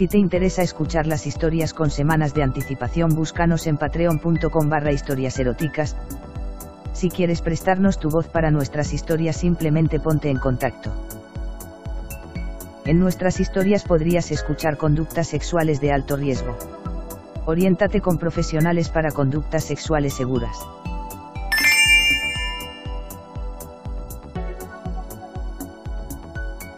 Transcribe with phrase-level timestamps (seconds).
[0.00, 5.38] Si te interesa escuchar las historias con semanas de anticipación, búscanos en patreon.com barra historias
[5.38, 5.94] eróticas.
[6.94, 10.90] Si quieres prestarnos tu voz para nuestras historias, simplemente ponte en contacto.
[12.86, 16.56] En nuestras historias podrías escuchar conductas sexuales de alto riesgo.
[17.44, 20.56] Oriéntate con profesionales para conductas sexuales seguras.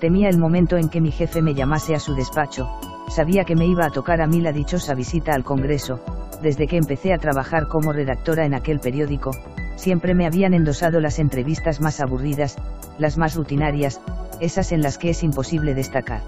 [0.01, 2.69] Temía el momento en que mi jefe me llamase a su despacho,
[3.13, 6.01] sabía que me iba a tocar a mí la dichosa visita al Congreso,
[6.43, 9.33] desde que empecé a trabajar como redactora en aquel periódico,
[9.77, 12.57] siempre me habían endosado las entrevistas más aburridas,
[12.99, 14.01] las más rutinarias,
[14.41, 16.23] esas en las que es imposible destacar.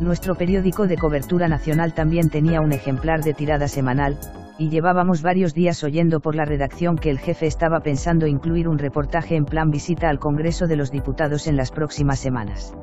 [0.00, 4.18] Nuestro periódico de cobertura nacional también tenía un ejemplar de tirada semanal,
[4.58, 8.78] y llevábamos varios días oyendo por la redacción que el jefe estaba pensando incluir un
[8.78, 12.74] reportaje en plan visita al Congreso de los Diputados en las próximas semanas.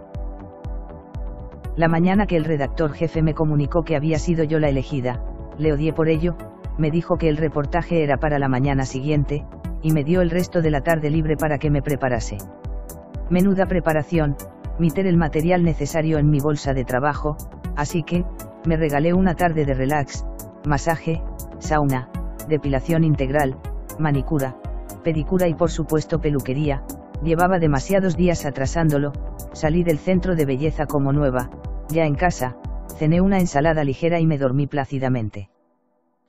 [1.76, 5.24] La mañana que el redactor jefe me comunicó que había sido yo la elegida,
[5.58, 6.36] le odié por ello,
[6.78, 9.46] me dijo que el reportaje era para la mañana siguiente,
[9.82, 12.38] y me dio el resto de la tarde libre para que me preparase.
[13.30, 14.36] Menuda preparación,
[14.80, 17.38] meter el material necesario en mi bolsa de trabajo,
[17.76, 18.26] así que,
[18.66, 20.26] me regalé una tarde de relax,
[20.66, 21.22] masaje,
[21.60, 22.10] sauna,
[22.48, 23.58] depilación integral,
[24.00, 24.56] manicura,
[25.04, 26.84] pedicura y por supuesto peluquería,
[27.24, 29.12] llevaba demasiados días atrasándolo,
[29.60, 31.50] salí del centro de belleza como nueva,
[31.90, 32.56] ya en casa,
[32.98, 35.50] cené una ensalada ligera y me dormí plácidamente.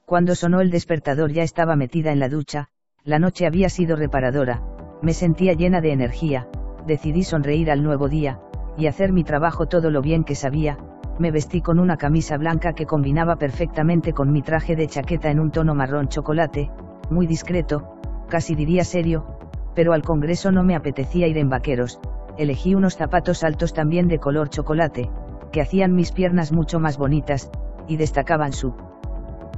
[0.04, 2.70] Cuando sonó el despertador ya estaba metida en la ducha,
[3.04, 4.64] la noche había sido reparadora,
[5.00, 6.48] me sentía llena de energía,
[6.88, 8.40] decidí sonreír al nuevo día,
[8.76, 10.76] y hacer mi trabajo todo lo bien que sabía,
[11.20, 15.38] me vestí con una camisa blanca que combinaba perfectamente con mi traje de chaqueta en
[15.38, 16.68] un tono marrón chocolate,
[17.10, 17.94] muy discreto,
[18.28, 19.38] casi diría serio,
[19.76, 22.00] pero al Congreso no me apetecía ir en vaqueros,
[22.38, 25.10] elegí unos zapatos altos también de color chocolate,
[25.52, 27.50] que hacían mis piernas mucho más bonitas,
[27.88, 28.74] y destacaban su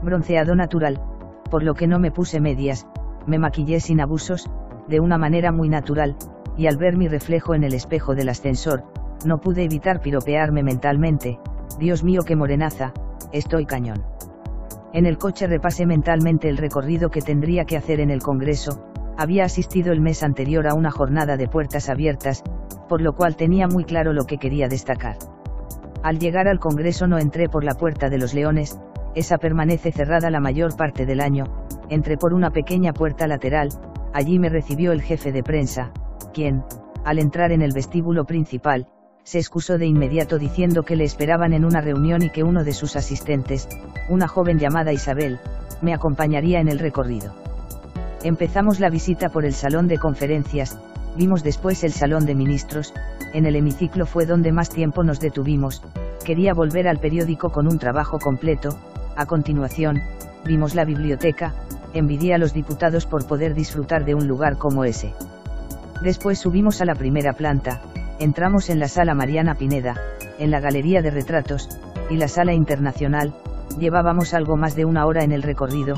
[0.02, 1.00] bronceado natural,
[1.50, 2.86] por lo que no me puse medias,
[3.26, 4.50] me maquillé sin abusos,
[4.88, 6.16] de una manera muy natural,
[6.56, 8.84] y al ver mi reflejo en el espejo del ascensor,
[9.24, 11.38] no pude evitar piropearme mentalmente,
[11.78, 12.92] Dios mío qué morenaza,
[13.32, 14.04] estoy cañón.
[14.92, 18.84] En el coche repasé mentalmente el recorrido que tendría que hacer en el Congreso,
[19.16, 22.42] había asistido el mes anterior a una jornada de puertas abiertas,
[22.92, 25.16] por lo cual tenía muy claro lo que quería destacar.
[26.02, 28.78] Al llegar al Congreso no entré por la Puerta de los Leones,
[29.14, 31.44] esa permanece cerrada la mayor parte del año,
[31.88, 33.70] entré por una pequeña puerta lateral,
[34.12, 35.90] allí me recibió el jefe de prensa,
[36.34, 36.64] quien,
[37.02, 38.88] al entrar en el vestíbulo principal,
[39.22, 42.74] se excusó de inmediato diciendo que le esperaban en una reunión y que uno de
[42.74, 43.70] sus asistentes,
[44.10, 45.38] una joven llamada Isabel,
[45.80, 47.32] me acompañaría en el recorrido.
[48.22, 50.78] Empezamos la visita por el salón de conferencias,
[51.16, 52.94] vimos después el salón de ministros,
[53.32, 55.82] en el hemiciclo fue donde más tiempo nos detuvimos,
[56.24, 58.78] quería volver al periódico con un trabajo completo,
[59.16, 60.00] a continuación,
[60.44, 61.54] vimos la biblioteca,
[61.94, 65.12] envidié a los diputados por poder disfrutar de un lugar como ese.
[66.02, 67.80] Después subimos a la primera planta,
[68.18, 69.94] entramos en la sala Mariana Pineda,
[70.38, 71.68] en la galería de retratos,
[72.10, 73.34] y la sala internacional,
[73.78, 75.94] llevábamos algo más de una hora en el recorrido,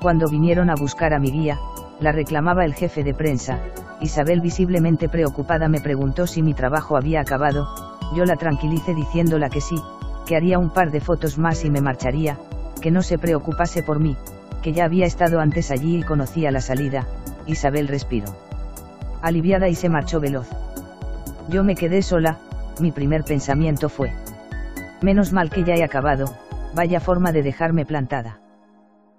[0.00, 1.58] cuando vinieron a buscar a mi guía,
[2.00, 3.58] la reclamaba el jefe de prensa,
[4.00, 7.68] Isabel visiblemente preocupada me preguntó si mi trabajo había acabado,
[8.14, 9.76] yo la tranquilicé diciéndola que sí,
[10.26, 12.38] que haría un par de fotos más y me marcharía,
[12.80, 14.16] que no se preocupase por mí,
[14.62, 17.06] que ya había estado antes allí y conocía la salida,
[17.46, 18.36] Isabel respiró.
[19.20, 20.48] Aliviada y se marchó veloz.
[21.48, 22.38] Yo me quedé sola,
[22.78, 24.12] mi primer pensamiento fue.
[25.02, 26.26] Menos mal que ya he acabado,
[26.74, 28.38] vaya forma de dejarme plantada.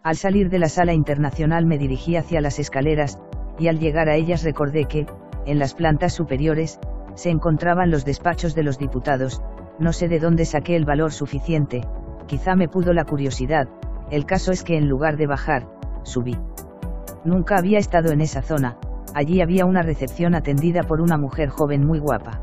[0.03, 3.19] Al salir de la sala internacional me dirigí hacia las escaleras,
[3.59, 5.05] y al llegar a ellas recordé que,
[5.45, 6.79] en las plantas superiores,
[7.15, 9.41] se encontraban los despachos de los diputados,
[9.77, 11.81] no sé de dónde saqué el valor suficiente,
[12.27, 13.67] quizá me pudo la curiosidad,
[14.09, 15.67] el caso es que en lugar de bajar,
[16.03, 16.37] subí.
[17.25, 18.77] Nunca había estado en esa zona,
[19.13, 22.41] allí había una recepción atendida por una mujer joven muy guapa.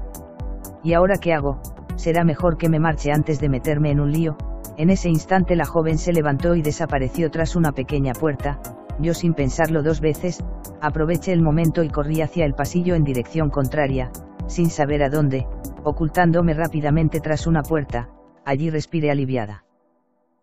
[0.82, 1.60] ¿Y ahora qué hago?
[1.96, 4.36] Será mejor que me marche antes de meterme en un lío,
[4.76, 8.60] en ese instante la joven se levantó y desapareció tras una pequeña puerta,
[8.98, 10.42] yo sin pensarlo dos veces,
[10.80, 14.10] aproveché el momento y corrí hacia el pasillo en dirección contraria,
[14.46, 15.46] sin saber a dónde,
[15.84, 18.08] ocultándome rápidamente tras una puerta,
[18.44, 19.64] allí respiré aliviada.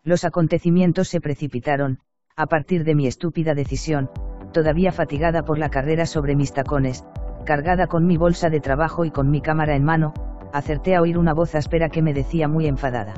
[0.02, 2.00] Los acontecimientos se precipitaron,
[2.36, 4.10] a partir de mi estúpida decisión,
[4.52, 7.04] todavía fatigada por la carrera sobre mis tacones,
[7.44, 10.14] cargada con mi bolsa de trabajo y con mi cámara en mano,
[10.52, 13.14] acerté a oír una voz áspera que me decía muy enfadada.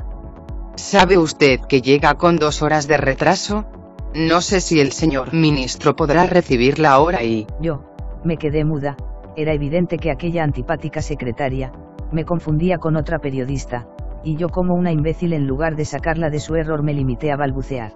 [0.75, 3.65] ¿Sabe usted que llega con dos horas de retraso?
[4.15, 7.45] No sé si el señor ministro podrá recibirla ahora y...
[7.61, 7.83] Yo,
[8.23, 8.95] me quedé muda,
[9.35, 11.71] era evidente que aquella antipática secretaria,
[12.11, 13.87] me confundía con otra periodista,
[14.23, 17.37] y yo como una imbécil en lugar de sacarla de su error me limité a
[17.37, 17.93] balbucear.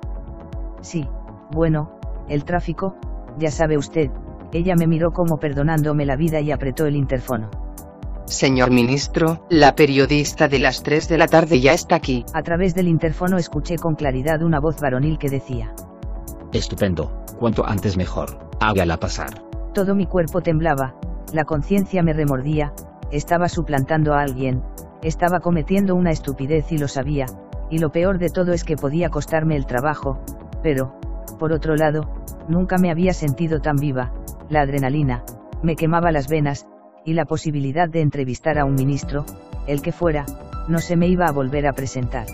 [0.82, 1.08] Sí,
[1.52, 2.00] bueno,
[2.30, 2.96] el tráfico,
[3.38, 4.12] ya sabe usted,
[4.54, 7.50] ella me miró como perdonándome la vida y apretó el interfono.
[8.26, 12.24] Señor ministro, la periodista de las 3 de la tarde ya está aquí.
[12.34, 15.74] A través del interfono escuché con claridad una voz varonil que decía.
[16.54, 19.42] Estupendo, cuanto antes mejor, hágala pasar.
[19.74, 20.96] Todo mi cuerpo temblaba,
[21.32, 22.74] la conciencia me remordía,
[23.10, 24.62] estaba suplantando a alguien,
[25.02, 27.28] estaba cometiendo una estupidez y lo sabía,
[27.70, 30.20] y lo peor de todo es que podía costarme el trabajo,
[30.62, 31.00] pero,
[31.40, 32.14] por otro lado,
[32.50, 34.12] nunca me había sentido tan viva,
[34.50, 35.24] la adrenalina,
[35.64, 36.68] me quemaba las venas,
[37.06, 39.26] y la posibilidad de entrevistar a un ministro,
[39.68, 40.26] el que fuera,
[40.68, 42.26] no se me iba a volver a presentar.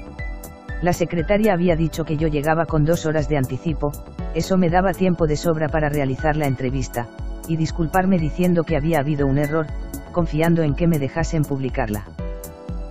[0.81, 3.91] La secretaria había dicho que yo llegaba con dos horas de anticipo,
[4.35, 7.07] eso me daba tiempo de sobra para realizar la entrevista,
[7.47, 9.65] y disculparme diciendo que había habido un error,
[10.11, 12.05] confiando en que me dejasen publicarla.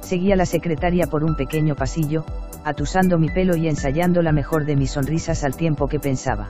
[0.01, 2.25] Seguí a la secretaria por un pequeño pasillo,
[2.65, 6.49] atusando mi pelo y ensayando la mejor de mis sonrisas al tiempo que pensaba.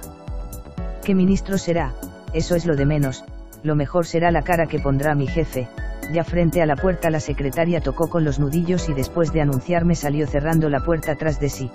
[1.05, 1.93] ¿Qué ministro será?
[2.33, 3.25] Eso es lo de menos,
[3.63, 5.69] lo mejor será la cara que pondrá mi jefe.
[6.13, 9.95] Ya frente a la puerta la secretaria tocó con los nudillos y después de anunciarme
[9.95, 11.71] salió cerrando la puerta tras de sí.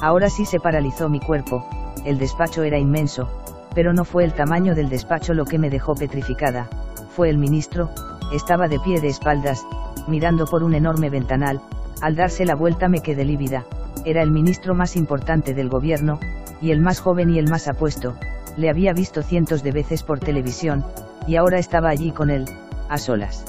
[0.00, 1.68] Ahora sí se paralizó mi cuerpo,
[2.04, 3.28] el despacho era inmenso,
[3.74, 6.68] pero no fue el tamaño del despacho lo que me dejó petrificada,
[7.10, 7.90] fue el ministro,
[8.32, 9.66] estaba de pie de espaldas,
[10.06, 11.60] mirando por un enorme ventanal,
[12.00, 13.64] al darse la vuelta me quedé lívida,
[14.04, 16.18] era el ministro más importante del gobierno,
[16.62, 18.14] y el más joven y el más apuesto,
[18.56, 20.84] le había visto cientos de veces por televisión,
[21.26, 22.46] y ahora estaba allí con él,
[22.90, 23.44] a solas.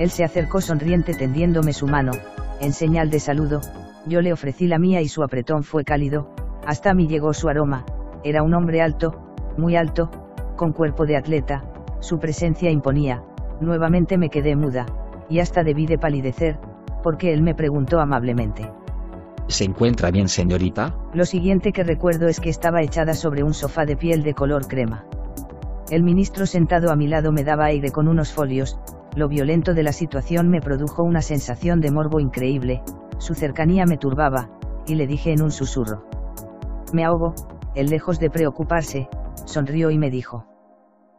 [0.00, 2.12] Él se acercó sonriente tendiéndome su mano,
[2.60, 3.60] en señal de saludo,
[4.06, 6.34] yo le ofrecí la mía y su apretón fue cálido,
[6.66, 7.84] hasta mí llegó su aroma,
[8.24, 10.10] era un hombre alto, muy alto,
[10.56, 11.64] con cuerpo de atleta,
[12.00, 13.22] su presencia imponía,
[13.60, 14.86] nuevamente me quedé muda,
[15.28, 16.58] y hasta debí de palidecer,
[17.02, 18.70] porque él me preguntó amablemente.
[19.48, 20.96] ¿Se encuentra bien, señorita?
[21.14, 24.66] Lo siguiente que recuerdo es que estaba echada sobre un sofá de piel de color
[24.66, 25.04] crema.
[25.88, 28.76] El ministro sentado a mi lado me daba aire con unos folios,
[29.14, 32.82] lo violento de la situación me produjo una sensación de morbo increíble,
[33.18, 34.50] su cercanía me turbaba,
[34.86, 36.04] y le dije en un susurro.
[36.92, 37.34] Me ahogo,
[37.76, 39.08] él lejos de preocuparse,
[39.44, 40.44] sonrió y me dijo.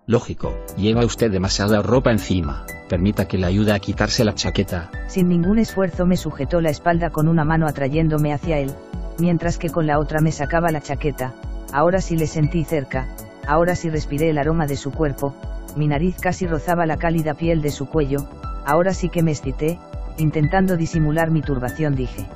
[0.05, 4.91] Lógico, lleva usted demasiada ropa encima, permita que le ayude a quitarse la chaqueta.
[5.07, 8.71] Sin ningún esfuerzo me sujetó la espalda con una mano atrayéndome hacia él,
[9.17, 11.33] mientras que con la otra me sacaba la chaqueta,
[11.71, 13.07] ahora sí le sentí cerca,
[13.47, 15.33] ahora sí respiré el aroma de su cuerpo,
[15.75, 18.27] mi nariz casi rozaba la cálida piel de su cuello,
[18.65, 19.79] ahora sí que me excité,
[20.17, 22.27] intentando disimular mi turbación dije.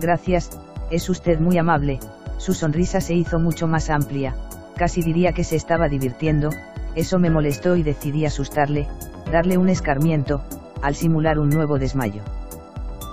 [0.00, 0.58] Gracias,
[0.90, 1.98] es usted muy amable,
[2.38, 4.34] su sonrisa se hizo mucho más amplia,
[4.76, 6.50] casi diría que se estaba divirtiendo,
[6.94, 8.88] eso me molestó y decidí asustarle,
[9.30, 10.42] darle un escarmiento,
[10.82, 12.22] al simular un nuevo desmayo.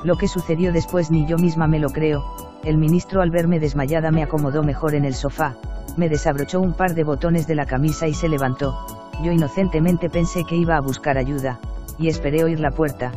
[0.03, 2.23] Lo que sucedió después ni yo misma me lo creo,
[2.63, 5.57] el ministro al verme desmayada me acomodó mejor en el sofá,
[5.97, 8.75] me desabrochó un par de botones de la camisa y se levantó,
[9.23, 11.59] yo inocentemente pensé que iba a buscar ayuda,
[11.97, 13.11] y esperé oír la puerta,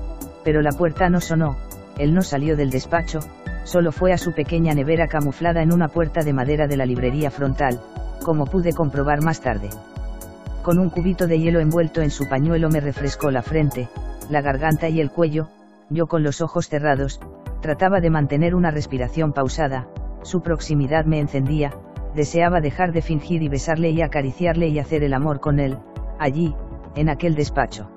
[0.45, 1.57] pero la puerta no sonó,
[1.99, 3.21] él no salió del despacho,
[3.65, 7.31] solo fue a su pequeña nevera camuflada en una puerta de madera de la librería
[7.31, 7.81] frontal,
[8.25, 9.69] como pude comprobar más tarde.
[10.63, 13.89] Con un cubito de hielo envuelto en su pañuelo me refrescó la frente,
[14.29, 15.49] la garganta y el cuello,
[15.91, 17.21] yo con los ojos cerrados,
[17.61, 19.89] trataba de mantener una respiración pausada,
[20.23, 21.73] su proximidad me encendía,
[22.14, 25.79] deseaba dejar de fingir y besarle y acariciarle y hacer el amor con él,
[26.19, 26.55] allí,
[26.97, 27.90] en aquel despacho.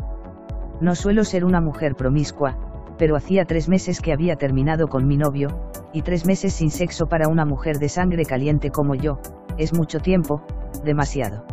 [0.82, 2.58] No suelo ser una mujer promiscua,
[2.98, 5.48] pero hacía tres meses que había terminado con mi novio,
[5.94, 9.20] y tres meses sin sexo para una mujer de sangre caliente como yo,
[9.58, 10.42] es mucho tiempo,
[10.84, 11.46] demasiado.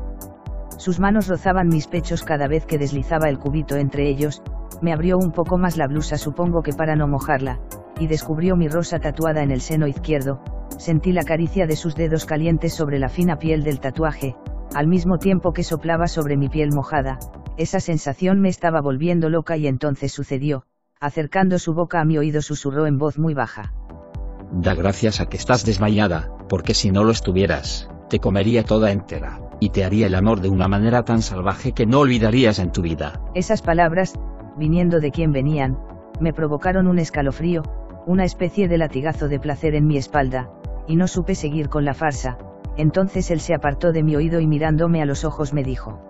[0.77, 4.43] Sus manos rozaban mis pechos cada vez que deslizaba el cubito entre ellos,
[4.81, 7.61] me abrió un poco más la blusa supongo que para no mojarla,
[8.01, 10.43] y descubrió mi rosa tatuada en el seno izquierdo,
[10.79, 14.35] sentí la caricia de sus dedos calientes sobre la fina piel del tatuaje,
[14.75, 17.19] al mismo tiempo que soplaba sobre mi piel mojada,
[17.59, 20.65] esa sensación me estaba volviendo loca y entonces sucedió,
[20.99, 23.75] acercando su boca a mi oído susurró en voz muy baja.
[24.51, 29.41] Da gracias a que estás desmayada, porque si no lo estuvieras, te comería toda entera
[29.61, 32.81] y te haría el amor de una manera tan salvaje que no olvidarías en tu
[32.81, 33.21] vida.
[33.35, 34.15] Esas palabras,
[34.57, 35.79] viniendo de quien venían,
[36.19, 37.63] me provocaron un escalofrío,
[38.07, 40.51] una especie de latigazo de placer en mi espalda,
[40.87, 42.39] y no supe seguir con la farsa,
[42.77, 46.01] entonces él se apartó de mi oído y mirándome a los ojos me dijo.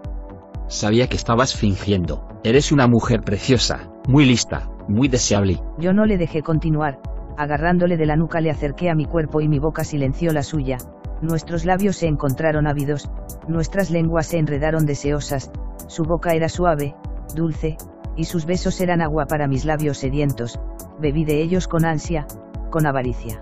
[0.68, 5.60] Sabía que estabas fingiendo, eres una mujer preciosa, muy lista, muy deseable.
[5.78, 7.00] Yo no le dejé continuar,
[7.36, 10.78] agarrándole de la nuca le acerqué a mi cuerpo y mi boca silenció la suya,
[11.22, 13.10] nuestros labios se encontraron ávidos,
[13.48, 15.50] nuestras lenguas se enredaron deseosas,
[15.86, 16.94] su boca era suave,
[17.34, 17.76] dulce,
[18.16, 20.58] y sus besos eran agua para mis labios sedientos,
[20.98, 22.26] bebí de ellos con ansia,
[22.70, 23.40] con avaricia.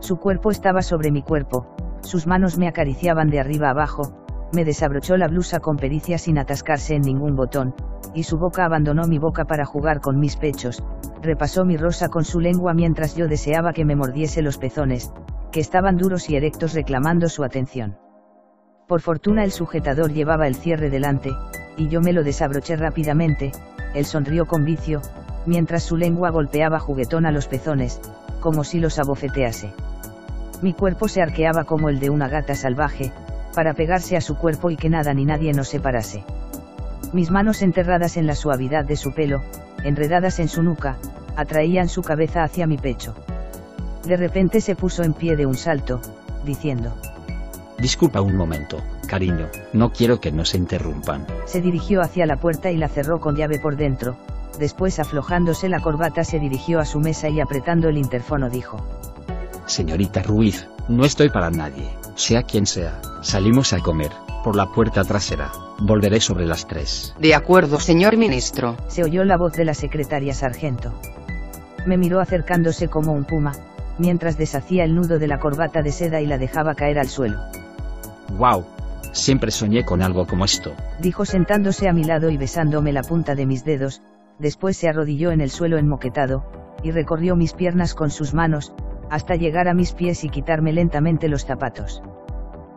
[0.00, 1.66] Su cuerpo estaba sobre mi cuerpo,
[2.00, 6.94] sus manos me acariciaban de arriba abajo, me desabrochó la blusa con pericia sin atascarse
[6.94, 7.74] en ningún botón,
[8.14, 10.82] y su boca abandonó mi boca para jugar con mis pechos,
[11.22, 15.12] repasó mi rosa con su lengua mientras yo deseaba que me mordiese los pezones,
[15.50, 17.96] que estaban duros y erectos reclamando su atención.
[18.86, 21.30] Por fortuna el sujetador llevaba el cierre delante,
[21.76, 23.52] y yo me lo desabroché rápidamente,
[23.94, 25.00] él sonrió con vicio,
[25.46, 28.00] mientras su lengua golpeaba juguetón a los pezones,
[28.40, 29.72] como si los abofetease.
[30.62, 33.12] Mi cuerpo se arqueaba como el de una gata salvaje,
[33.54, 36.24] para pegarse a su cuerpo y que nada ni nadie nos separase.
[37.12, 39.42] Mis manos enterradas en la suavidad de su pelo,
[39.84, 40.96] enredadas en su nuca,
[41.36, 43.14] atraían su cabeza hacia mi pecho.
[44.04, 46.00] De repente se puso en pie de un salto,
[46.44, 46.94] diciendo.
[47.78, 48.78] Disculpa un momento,
[49.14, 51.24] cariño, no quiero que nos interrumpan.
[51.46, 54.16] Se dirigió hacia la puerta y la cerró con llave por dentro,
[54.58, 58.84] después aflojándose la corbata se dirigió a su mesa y apretando el interfono dijo.
[59.66, 64.10] Señorita Ruiz, no estoy para nadie, sea quien sea, salimos a comer,
[64.42, 67.14] por la puerta trasera, volveré sobre las tres.
[67.20, 68.76] De acuerdo, señor ministro.
[68.88, 70.92] Se oyó la voz de la secretaria sargento.
[71.86, 73.52] Me miró acercándose como un puma,
[73.96, 77.38] mientras deshacía el nudo de la corbata de seda y la dejaba caer al suelo.
[78.36, 78.73] ¡Wow!
[79.12, 80.72] Siempre soñé con algo como esto.
[81.00, 84.02] Dijo sentándose a mi lado y besándome la punta de mis dedos,
[84.38, 86.44] después se arrodilló en el suelo enmoquetado,
[86.82, 88.74] y recorrió mis piernas con sus manos,
[89.10, 92.02] hasta llegar a mis pies y quitarme lentamente los zapatos.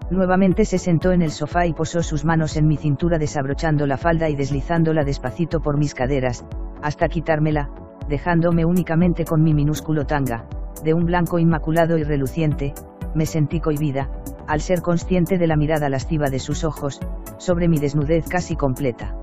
[0.09, 3.97] Nuevamente se sentó en el sofá y posó sus manos en mi cintura desabrochando la
[3.97, 6.45] falda y deslizándola despacito por mis caderas,
[6.81, 7.69] hasta quitármela,
[8.07, 10.45] dejándome únicamente con mi minúsculo tanga,
[10.83, 12.73] de un blanco inmaculado y reluciente,
[13.15, 14.09] me sentí cohibida,
[14.47, 16.99] al ser consciente de la mirada lasciva de sus ojos,
[17.37, 19.15] sobre mi desnudez casi completa.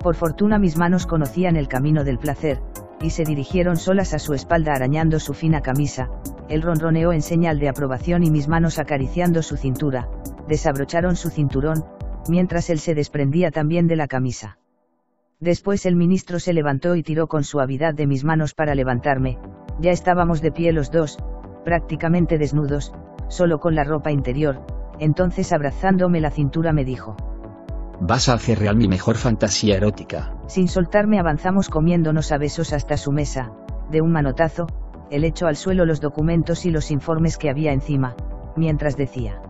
[0.00, 2.60] Por fortuna mis manos conocían el camino del placer,
[3.00, 6.08] y se dirigieron solas a su espalda arañando su fina camisa,
[6.48, 10.08] él ronroneó en señal de aprobación y mis manos acariciando su cintura,
[10.48, 11.84] desabrocharon su cinturón,
[12.28, 14.58] mientras él se desprendía también de la camisa.
[15.40, 19.38] Después el ministro se levantó y tiró con suavidad de mis manos para levantarme,
[19.78, 21.18] ya estábamos de pie los dos,
[21.66, 22.92] prácticamente desnudos,
[23.26, 24.64] solo con la ropa interior,
[25.00, 27.16] entonces abrazándome la cintura me dijo.
[28.00, 30.32] Vas a hacer real mi mejor fantasía erótica.
[30.46, 33.50] Sin soltarme avanzamos comiéndonos a besos hasta su mesa,
[33.90, 34.68] de un manotazo,
[35.10, 38.14] él echó al suelo los documentos y los informes que había encima,
[38.54, 39.42] mientras decía.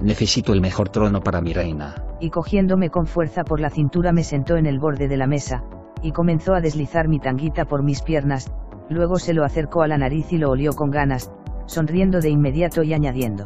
[0.00, 1.94] Necesito el mejor trono para mi reina.
[2.20, 5.62] Y cogiéndome con fuerza por la cintura me sentó en el borde de la mesa,
[6.00, 8.50] y comenzó a deslizar mi tanguita por mis piernas,
[8.88, 11.32] luego se lo acercó a la nariz y lo olió con ganas,
[11.66, 13.44] sonriendo de inmediato y añadiendo.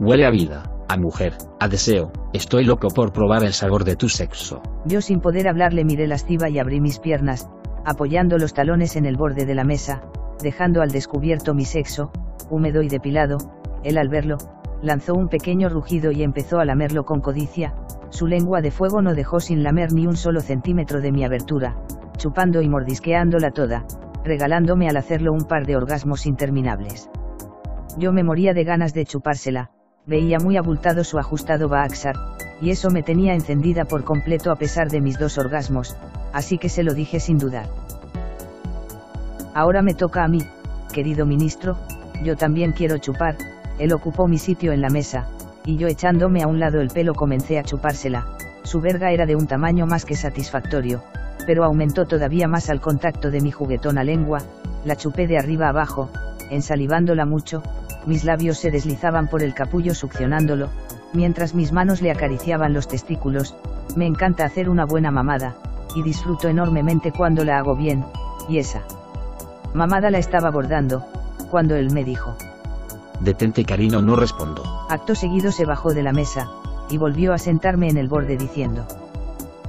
[0.00, 4.08] Huele a vida, a mujer, a deseo, estoy loco por probar el sabor de tu
[4.08, 4.60] sexo.
[4.84, 7.48] Yo sin poder hablar le miré lasciva y abrí mis piernas,
[7.84, 10.02] apoyando los talones en el borde de la mesa,
[10.42, 12.10] dejando al descubierto mi sexo,
[12.50, 13.38] húmedo y depilado,
[13.84, 14.38] él al verlo,
[14.82, 17.74] lanzó un pequeño rugido y empezó a lamerlo con codicia,
[18.10, 21.76] su lengua de fuego no dejó sin lamer ni un solo centímetro de mi abertura,
[22.18, 23.86] chupando y mordisqueándola toda,
[24.24, 27.10] regalándome al hacerlo un par de orgasmos interminables.
[27.98, 29.70] Yo me moría de ganas de chupársela,
[30.06, 32.16] veía muy abultado su ajustado Baaxar,
[32.60, 35.96] y eso me tenía encendida por completo a pesar de mis dos orgasmos,
[36.32, 37.66] así que se lo dije sin dudar.
[39.54, 40.40] Ahora me toca a mí,
[40.92, 41.76] querido ministro,
[42.24, 43.36] yo también quiero chupar,
[43.78, 45.26] él ocupó mi sitio en la mesa,
[45.64, 48.26] y yo echándome a un lado el pelo comencé a chupársela,
[48.62, 51.02] su verga era de un tamaño más que satisfactorio,
[51.46, 54.40] pero aumentó todavía más al contacto de mi juguetona lengua,
[54.84, 56.10] la chupé de arriba abajo,
[56.50, 57.62] ensalivándola mucho,
[58.06, 60.68] mis labios se deslizaban por el capullo succionándolo,
[61.12, 63.56] mientras mis manos le acariciaban los testículos,
[63.96, 65.54] me encanta hacer una buena mamada,
[65.94, 68.04] y disfruto enormemente cuando la hago bien,
[68.48, 68.82] y esa.
[69.74, 71.04] Mamada la estaba bordando,
[71.50, 72.36] cuando él me dijo.
[73.20, 74.62] Detente cariño, no respondo.
[74.88, 76.48] Acto seguido se bajó de la mesa,
[76.88, 78.86] y volvió a sentarme en el borde diciendo.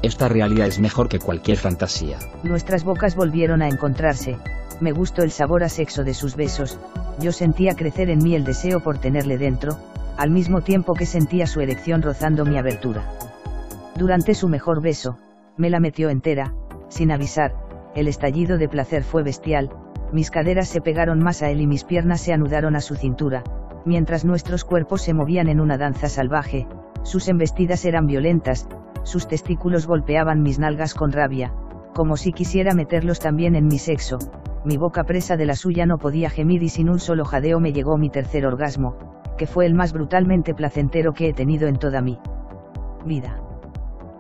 [0.04, 2.20] Esta realidad es mejor que cualquier fantasía.
[2.44, 4.38] Nuestras bocas volvieron a encontrarse,
[4.82, 6.78] me gustó el sabor a sexo de sus besos,
[7.22, 9.78] yo sentía crecer en mí el deseo por tenerle dentro,
[10.18, 13.14] al mismo tiempo que sentía su erección rozando mi abertura.
[13.96, 15.20] Durante su mejor beso,
[15.56, 16.54] me la metió entera,
[16.90, 17.56] sin avisar,
[17.96, 19.70] el estallido de placer fue bestial,
[20.12, 23.46] mis caderas se pegaron más a él y mis piernas se anudaron a su cintura,
[23.86, 26.68] mientras nuestros cuerpos se movían en una danza salvaje,
[27.04, 28.68] sus embestidas eran violentas,
[29.04, 31.54] sus testículos golpeaban mis nalgas con rabia,
[31.94, 34.18] como si quisiera meterlos también en mi sexo,
[34.66, 37.74] mi boca presa de la suya no podía gemir y sin un solo jadeo me
[37.74, 38.96] llegó mi tercer orgasmo,
[39.38, 42.18] que fue el más brutalmente placentero que he tenido en toda mi
[43.06, 43.42] vida.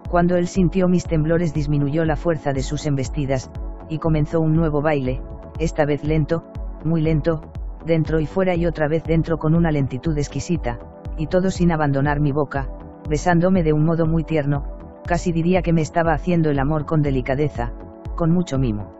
[0.09, 3.49] Cuando él sintió mis temblores disminuyó la fuerza de sus embestidas,
[3.89, 5.21] y comenzó un nuevo baile,
[5.59, 6.43] esta vez lento,
[6.83, 7.41] muy lento,
[7.85, 10.77] dentro y fuera y otra vez dentro con una lentitud exquisita,
[11.17, 12.67] y todo sin abandonar mi boca,
[13.09, 14.73] besándome de un modo muy tierno,
[15.05, 17.74] casi diría que me estaba haciendo el amor con delicadeza,
[18.15, 18.93] con mucho mimo.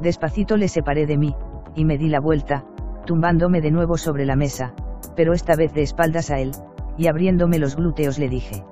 [0.00, 1.34] Despacito le separé de mí,
[1.74, 2.64] y me di la vuelta,
[3.06, 4.74] tumbándome de nuevo sobre la mesa,
[5.14, 6.52] pero esta vez de espaldas a él,
[6.96, 8.64] y abriéndome los glúteos le dije.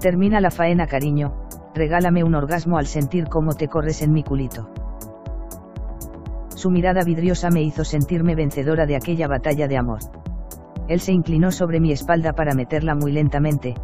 [0.00, 1.34] Termina la faena cariño,
[1.74, 4.70] regálame un orgasmo al sentir cómo te corres en mi culito.
[6.54, 10.00] Su mirada vidriosa me hizo sentirme vencedora de aquella batalla de amor.
[10.88, 13.74] Él se inclinó sobre mi espalda para meterla muy lentamente,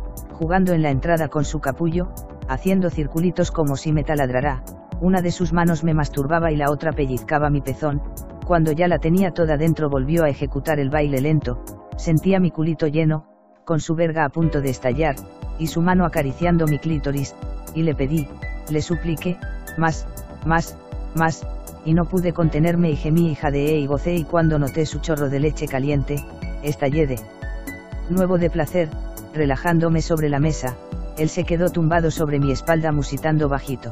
[0.40, 2.14] jugando en la entrada con su capullo,
[2.48, 4.64] haciendo circulitos como si me taladrará,
[4.98, 8.00] una de sus manos me masturbaba y la otra pellizcaba mi pezón,
[8.46, 11.62] cuando ya la tenía toda dentro volvió a ejecutar el baile lento,
[11.98, 13.26] sentía mi culito lleno,
[13.66, 15.14] con su verga a punto de estallar,
[15.58, 17.34] y su mano acariciando mi clítoris,
[17.74, 18.26] y le pedí,
[18.70, 19.36] le supliqué,
[19.76, 20.06] más,
[20.46, 20.74] más,
[21.14, 21.46] más,
[21.84, 25.28] y no pude contenerme y gemí y jadeé y gocé y cuando noté su chorro
[25.28, 26.24] de leche caliente,
[26.62, 27.20] estallé de
[28.08, 28.88] nuevo de placer,
[29.34, 30.76] relajándome sobre la mesa,
[31.18, 33.90] él se quedó tumbado sobre mi espalda musitando bajito.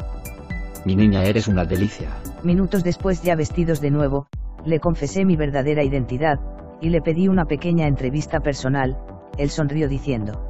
[0.85, 2.09] Mi niña eres una delicia.
[2.42, 4.28] Minutos después ya vestidos de nuevo,
[4.64, 6.38] le confesé mi verdadera identidad,
[6.80, 8.97] y le pedí una pequeña entrevista personal,
[9.37, 10.45] él sonrió diciendo.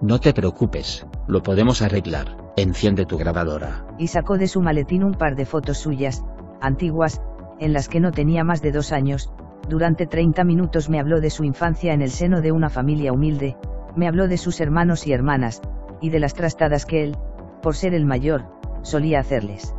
[0.00, 3.84] No te preocupes, lo podemos arreglar, enciende tu grabadora.
[3.98, 6.24] Y sacó de su maletín un par de fotos suyas,
[6.60, 7.20] antiguas,
[7.58, 9.32] en las que no tenía más de dos años,
[9.68, 13.56] durante 30 minutos me habló de su infancia en el seno de una familia humilde,
[13.98, 15.60] me habló de sus hermanos y hermanas,
[16.00, 17.16] y de las trastadas que él,
[17.60, 18.44] por ser el mayor,
[18.82, 19.74] solía hacerles.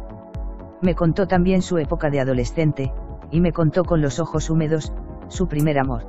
[0.82, 2.92] Me contó también su época de adolescente,
[3.32, 4.92] y me contó con los ojos húmedos,
[5.30, 6.06] su primer amor.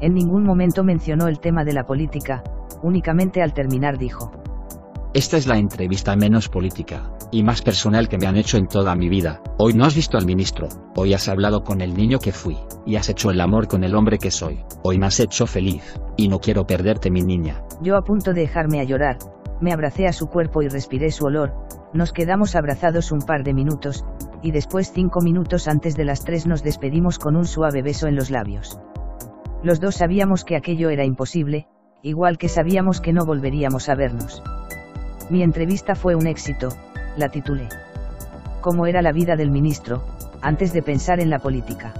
[0.00, 2.42] En ningún momento mencionó el tema de la política,
[2.82, 4.32] únicamente al terminar dijo.
[5.12, 8.94] Esta es la entrevista menos política, y más personal que me han hecho en toda
[8.94, 9.42] mi vida.
[9.58, 12.94] Hoy no has visto al ministro, hoy has hablado con el niño que fui, y
[12.94, 14.64] has hecho el amor con el hombre que soy.
[14.84, 15.82] Hoy me has hecho feliz,
[16.16, 17.64] y no quiero perderte mi niña.
[17.82, 19.18] Yo a punto de dejarme a llorar,
[19.60, 21.54] me abracé a su cuerpo y respiré su olor,
[21.92, 24.04] nos quedamos abrazados un par de minutos,
[24.44, 28.14] y después cinco minutos antes de las tres nos despedimos con un suave beso en
[28.14, 28.78] los labios.
[29.64, 31.66] Los dos sabíamos que aquello era imposible,
[32.00, 34.40] igual que sabíamos que no volveríamos a vernos.
[35.30, 36.70] Mi entrevista fue un éxito,
[37.16, 37.68] la titulé.
[38.60, 40.04] ¿Cómo era la vida del ministro,
[40.42, 41.94] antes de pensar en la política?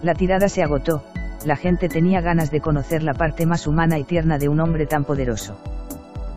[0.00, 1.02] La tirada se agotó,
[1.44, 4.86] la gente tenía ganas de conocer la parte más humana y tierna de un hombre
[4.86, 5.56] tan poderoso.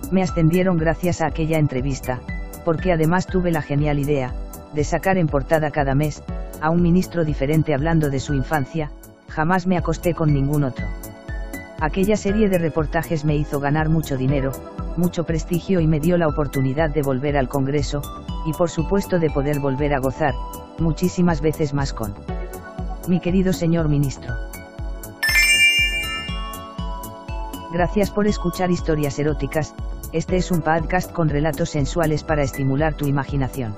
[0.10, 2.20] Me ascendieron gracias a aquella entrevista,
[2.66, 4.34] porque además tuve la genial idea,
[4.74, 6.24] de sacar en portada cada mes,
[6.60, 8.90] a un ministro diferente hablando de su infancia,
[9.30, 10.88] jamás me acosté con ningún otro.
[11.80, 14.54] Aquella serie de reportajes me hizo ganar mucho dinero,
[14.98, 18.02] mucho prestigio y me dio la oportunidad de volver al Congreso,
[18.46, 20.34] y por supuesto de poder volver a gozar,
[20.80, 22.14] muchísimas veces más con
[23.08, 24.34] mi querido señor ministro.
[27.72, 29.74] Gracias por escuchar historias eróticas,
[30.12, 33.76] este es un podcast con relatos sensuales para estimular tu imaginación.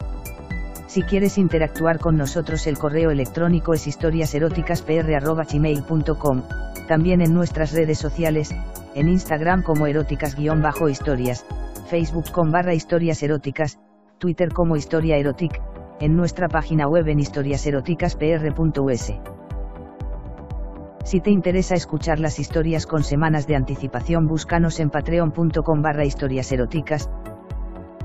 [0.95, 6.43] Si quieres interactuar con nosotros el correo electrónico es historiaseroticaspr.gmail.com,
[6.88, 8.55] también en nuestras redes sociales,
[8.93, 11.45] en Instagram como eróticas-historias,
[11.89, 13.77] Facebook con barra historias eróticas,
[14.19, 15.62] Twitter como historia erotic,
[15.99, 19.12] en nuestra página web en historiaseroticaspr.us.
[21.03, 26.49] Si te interesa escuchar las historias con semanas de anticipación búscanos en patreon.com barra historias
[26.53, 27.10] eróticas.